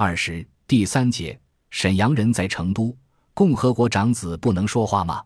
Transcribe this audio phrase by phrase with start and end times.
[0.00, 1.36] 二十第三节，
[1.70, 2.96] 沈阳人在成都，
[3.34, 5.24] 共和国长子不能说话吗？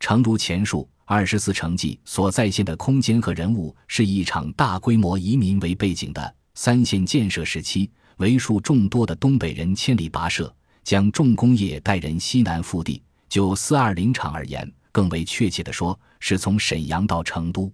[0.00, 10.54] 诚如前述，二十四城记所再现的空间和人物，是一场大规模移民为背景的三线建设时期，为数众多的东北人千里跋涉，
[10.84, 13.02] 将重工业带人西南腹地。
[13.30, 17.72] 就四二零厂而言，更为确切地说，是从沈阳到成都。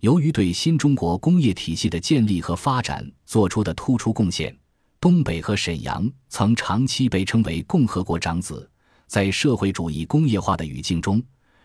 [0.00, 4.54] 由于对新中国工业体系的建立和发展做出的突出贡献，
[5.00, 8.70] 东北和沈阳曾长期被称为“共和国长子”。
[9.08, 11.22] 在社会主义工业化的语境中，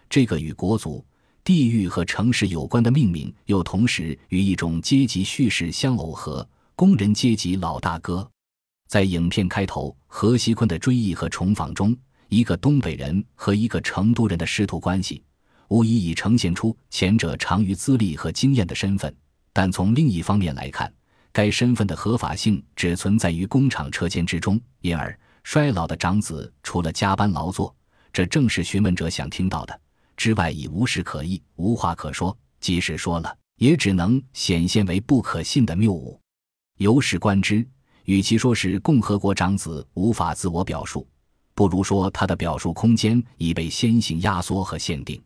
[0.09, 1.05] 这个与国族、
[1.43, 8.25] 地域和城市有关的命名，又同时与一种阶级叙事相耦合——工人阶级老大哥。
[8.87, 11.93] 在影片开头，何锡坤的追忆和重访中。
[12.29, 15.21] 一个东北人和一个成都人的师徒关系，
[15.67, 19.13] 无疑已呈现出前者长于资历和经验的身份。
[19.51, 20.91] 但从另一方面来看，
[21.35, 27.75] 该身份的合法性只存在于工厂车间之中，因而衰老的长子除了加班劳作，
[28.13, 29.77] 这正是询问者想听到的
[30.15, 32.35] 之外，已无事可议，无话可说。
[32.61, 36.17] 即使说了，也只能显现为不可信的谬误。
[36.77, 37.67] 由是观之，
[38.05, 41.05] 与其说是共和国长子无法自我表述。
[41.53, 45.21] 不如说，他的表述空间已被先行压缩和限定。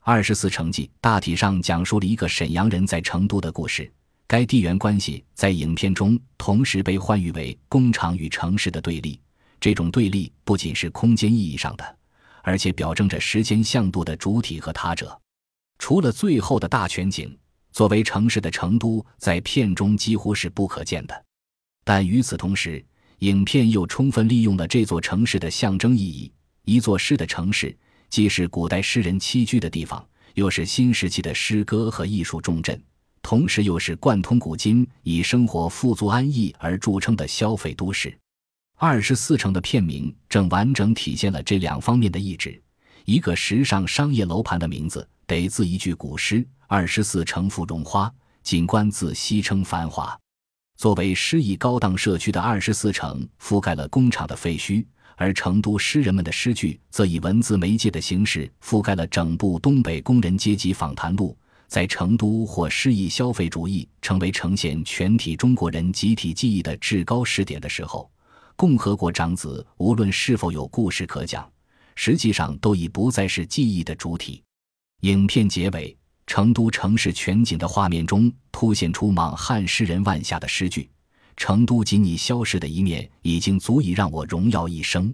[0.00, 3.92] 二十四城记大体上讲述了一个沈阳人在成都的故事。
[4.32, 9.20] 该地缘关系在影片中同时被换喻为工厂与城市的对立。
[9.60, 11.98] 这种对立不仅是空间意义上的，
[12.40, 15.20] 而且表征着时间向度的主体和他者。
[15.78, 17.38] 除了最后的大全景，
[17.72, 21.24] 作为城市的成都在片中几乎是不可见的。
[21.84, 22.82] 但与此同时，
[23.18, 26.32] 影片又充分利用了这座城市的象征意义。
[26.64, 27.76] 一座诗的城市，
[28.08, 30.02] 既是古代诗人栖居的地方，
[30.36, 32.82] 又是新时期的诗歌和艺术重镇，
[33.22, 38.16] 同时又是贯通古今、以生活富足安逸而著称的消费都市。
[38.76, 42.60] 二十四城的片名正完整体现了这两方面的意志。
[43.04, 48.12] 一个时尚商业楼盘的名字，得自一句古诗：“二十四城芙蓉花，
[48.42, 50.18] 景观自西称繁华。”
[50.76, 54.84] 作为诗意高档社区的二十四城，覆盖了工厂的废墟；
[55.16, 61.36] 而成都诗人们的诗句，则以文字媒介的形式覆盖了整部东北工人阶级访谈录。
[61.72, 68.10] 在成都或诗意消费主义成为呈现全体中国人集体记忆的至高时点的时候，
[68.56, 71.50] 共和国长子无论是否有故事可讲，
[71.94, 74.42] 实际上都已不再是记忆的主体。
[75.00, 75.96] 影片结尾。
[76.26, 80.88] 成都城市全景的画面中，凸显出莽汉诗人万夏的诗句
[81.36, 85.12] ：“成都仅你消逝的一面，已经足以让我荣耀一生。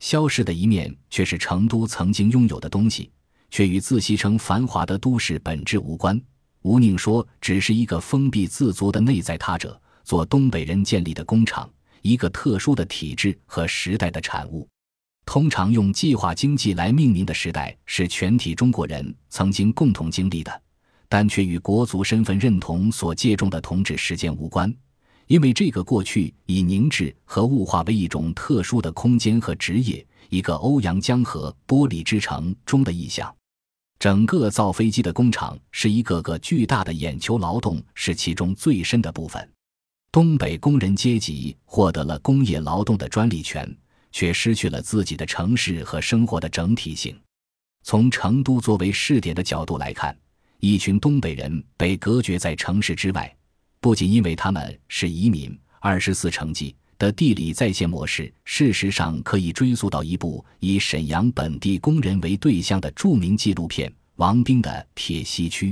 [0.00, 3.10] 消逝的一面，却是成都曾经拥有的东西，
[3.50, 6.20] 却与自西城繁华的都市本质无关。
[6.62, 11.70] 吴宁说，只是一个封闭自足的内在他者，做东北人建立的工厂，
[12.02, 14.68] 一个特殊的体制和时代的产物。”
[15.26, 20.62] 通常用计划经济来命名的时代，是全体中国人曾经共同经历的，
[21.08, 24.74] 但却与国族身份认同所借重的统治时间无关，
[25.26, 33.34] 因为这个过去已凝滞和物化为一种特殊的空间和职业，一个欧阳江河玻璃之城中的意象。
[33.98, 39.48] 整个造飞机的工厂是一个个巨大的眼球劳动，是其中最深的部分。
[40.12, 43.76] 东北工人阶级获得了工业劳动的专利权。
[44.14, 47.20] 却失去了自己的城市和生活的整体性。
[47.82, 50.16] 从成都作为试点的角度来看，
[50.60, 53.36] 一群东北人被隔绝在城市之外，
[53.84, 55.54] 不仅因为他们是移民。
[55.78, 65.70] 二十四城记的地理再现模式，事实上可以追溯到一部以沈阳本地工人为对象的著名纪录片王兵的《铁西区》。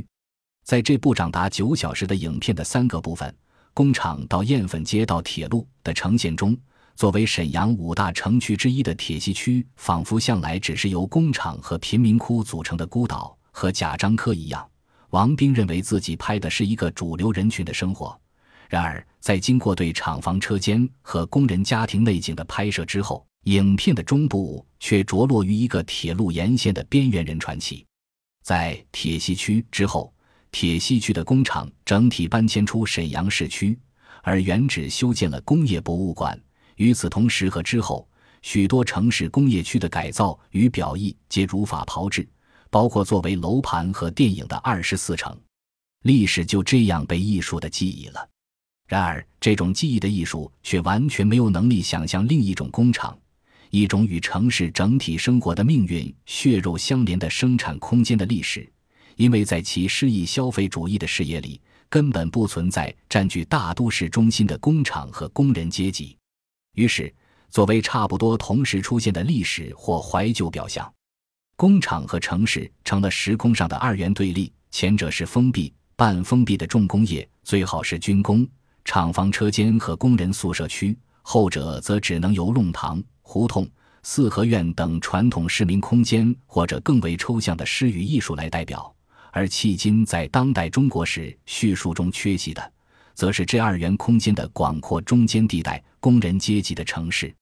[0.62, 3.34] 在这部长达九小时的影片的三个部分——
[3.73, 6.55] 工厂到燕粉街到铁路的呈现中。
[6.94, 13.34] 作为沈阳五大城区之一的铁西区，仿佛向来只是由工厂和贫民窟组成的孤岛。
[13.55, 14.67] 和贾樟柯一样，
[15.12, 18.19] 王兵认为自己拍的是一个主流人群的生活。
[18.69, 27.85] 然而，在经过对厂房车间和工人家庭内景的拍摄之后，影片的中部却着落于一个铁路沿线的边缘人传奇。
[28.43, 30.11] 在铁西区之后，
[30.50, 33.79] 铁西区的工厂整体搬迁出沈阳市区，
[34.23, 36.41] 而原址修建了工业博物馆。
[36.76, 38.08] 与此同时和之后，
[38.41, 42.26] 许多城市工业区的改造与表意皆如法炮制，
[42.72, 45.38] 包括作为楼盘和电影的二十四城，
[46.04, 48.26] 历史就这样被艺术的记忆了。
[48.88, 53.14] 然而，这种记忆的艺术却完全没有能力想象另一种工厂，
[53.69, 58.66] 一种与城市整体生活的命运血肉相连的生产空间的历史，
[59.16, 61.60] 因为在其诗意消费主义的视野里，
[61.90, 66.16] 根本不存在占据大都市中心的工厂和工人阶级。
[66.72, 67.14] 于是，
[67.50, 70.90] 作为差不多同时出现的历史或怀旧表象，
[71.62, 74.53] 工厂和城市成了时空上的二元对立。
[74.73, 78.44] 前者是封闭、半封闭的重工业，最好是军工、
[78.85, 80.93] 厂房、车间和工人宿舍区；
[81.23, 83.64] 后者则只能由弄堂、胡同、
[84.03, 88.93] 四合院等传统市民空间，或者更为抽象的诗与艺术来代表。
[89.31, 92.73] 而迄今在当代中国史叙述中缺席的，
[93.15, 97.32] 则是这二元空间的广阔中间地带——工人阶级的城市。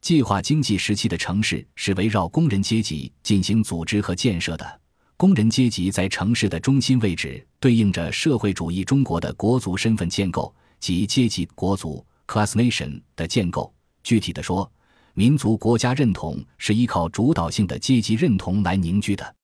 [0.00, 4.80] 计划经济时期的城市是围绕工人阶级进行组织和建设的。
[5.16, 13.72] 工人阶级在城市的中心位置，对应着社会主义中国的国族身份建构及阶级国族 （class nation） 的建构。
[14.02, 14.70] 具体的说，
[15.12, 19.34] 民族国家认同是依靠主导性的阶级认同来凝聚的。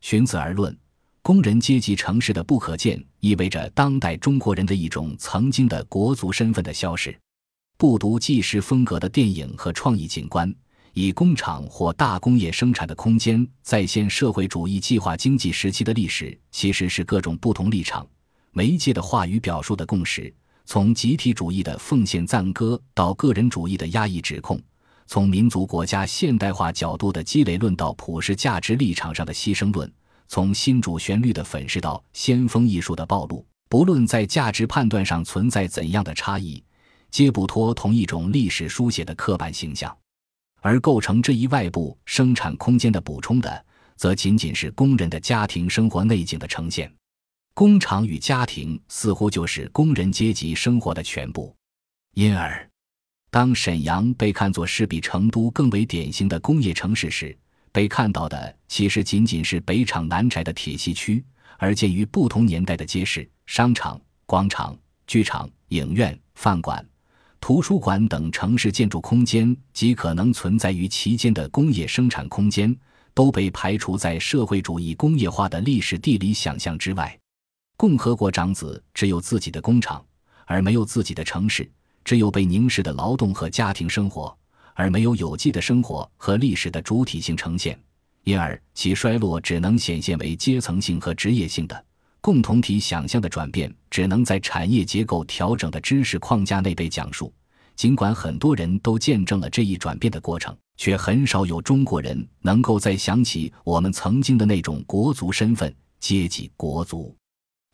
[0.00, 0.76] 寻此而论。
[1.20, 7.14] 工人阶级城市的不可见，意味着当代中国人的一种曾经的国族身份的消失。
[7.80, 10.52] 不读纪实风格的电影和创意景观，
[10.94, 18.04] 以工厂或大工业生产的空间再现社会主义计划经济时期的历史，其实是各种不同立场、
[18.50, 20.34] 媒介的话语表述的共识。
[20.66, 24.60] 从集体主义的奉献赞歌到个人主义的压抑指控，
[25.06, 29.88] 从民族国家现代化角度的积累论到普世价值立场上的牺牲论。
[30.26, 36.60] 从新主旋律的粉饰到先锋艺术的暴露，不论在价值判断上存在怎样的差异，
[37.10, 39.96] 皆不脱同一种历史书写的刻板形象。
[40.60, 43.64] 而构成这一外部生产空间的补充的，
[43.96, 46.92] 则仅仅是工人的家庭生活内景的呈现。
[47.54, 51.54] 工厂与家庭似乎就是工人阶级生活的全部。
[52.14, 52.68] 因而，
[53.30, 57.36] 当沈阳被看作是比成都更为典型的工业城市时，
[57.70, 61.24] 被看到的其实仅仅是北厂南宅的铁西区，
[61.58, 64.76] 而鉴于不同年代的街市、商场、广场、
[65.06, 66.84] 剧场、影院、饭馆、
[67.40, 72.76] 图书馆等城市建筑空间及可能存在于其间的工业生产空间，
[73.14, 77.18] 都被排除在社会主义工业化的历史地理想象之外。
[77.76, 80.04] 共和国长子只有自己的工厂，
[80.46, 81.70] 而没有自己的城市，
[82.04, 84.36] 只有被凝视的劳动和家庭生活。
[84.74, 87.76] 而没有有机的生活和历史的主体性呈现，
[88.22, 91.84] 因而其衰落只能显现为阶层性和职业性的
[92.20, 97.32] 共同体想象的转变，只能在产业结构调整的知识框架内被讲述。
[97.76, 107.16] 尽管很多人都见证了这一转变的过程，却很少有中国人能够再想起我们曾经的那种国族身份——阶级国族。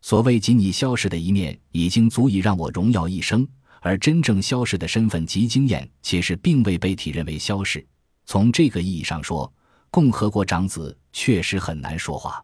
[0.01, 3.47] 所谓仅你消失的一面，已经足以让我荣耀一生。
[3.81, 7.85] 而真正消逝的身份及经验，其实并未被体认为消逝。
[8.25, 9.51] 从这个意义上说，
[9.91, 12.43] 共和国长子确实很难说话。